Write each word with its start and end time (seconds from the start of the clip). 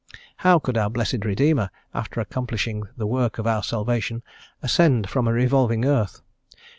How 0.37 0.57
could 0.57 0.79
our 0.79 0.89
blessed 0.89 1.23
Redeemer, 1.25 1.69
after 1.93 2.19
accomplishing 2.21 2.85
the 2.97 3.05
work 3.05 3.37
of 3.37 3.45
our 3.45 3.61
salvation, 3.61 4.23
ascend 4.63 5.07
from 5.07 5.27
a 5.27 5.31
revolving 5.31 5.85
earth? 5.85 6.23